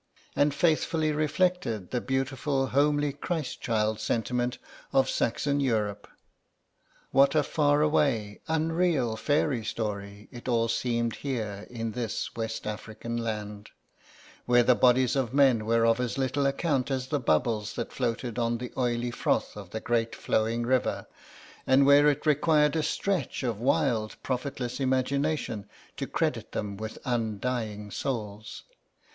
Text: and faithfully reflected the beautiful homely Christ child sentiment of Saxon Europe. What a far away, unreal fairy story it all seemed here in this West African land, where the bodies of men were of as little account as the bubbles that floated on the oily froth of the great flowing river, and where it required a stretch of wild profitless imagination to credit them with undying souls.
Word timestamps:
and 0.35 0.51
faithfully 0.51 1.11
reflected 1.11 1.91
the 1.91 2.01
beautiful 2.01 2.65
homely 2.69 3.13
Christ 3.13 3.61
child 3.61 3.99
sentiment 3.99 4.57
of 4.91 5.07
Saxon 5.07 5.59
Europe. 5.59 6.07
What 7.11 7.35
a 7.35 7.43
far 7.43 7.83
away, 7.83 8.41
unreal 8.47 9.15
fairy 9.15 9.63
story 9.63 10.27
it 10.31 10.47
all 10.47 10.67
seemed 10.67 11.17
here 11.17 11.67
in 11.69 11.91
this 11.91 12.35
West 12.35 12.65
African 12.65 13.15
land, 13.15 13.69
where 14.47 14.63
the 14.63 14.73
bodies 14.73 15.15
of 15.15 15.35
men 15.35 15.67
were 15.67 15.85
of 15.85 15.99
as 15.99 16.17
little 16.17 16.47
account 16.47 16.89
as 16.89 17.09
the 17.09 17.19
bubbles 17.19 17.75
that 17.75 17.93
floated 17.93 18.39
on 18.39 18.57
the 18.57 18.73
oily 18.75 19.11
froth 19.11 19.55
of 19.55 19.69
the 19.69 19.79
great 19.81 20.15
flowing 20.15 20.63
river, 20.63 21.05
and 21.67 21.85
where 21.85 22.07
it 22.07 22.25
required 22.25 22.75
a 22.75 22.81
stretch 22.81 23.43
of 23.43 23.59
wild 23.61 24.15
profitless 24.23 24.79
imagination 24.79 25.69
to 25.95 26.07
credit 26.07 26.53
them 26.53 26.75
with 26.75 26.97
undying 27.05 27.91
souls. 27.91 28.63